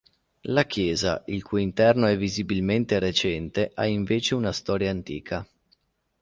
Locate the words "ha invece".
3.71-4.33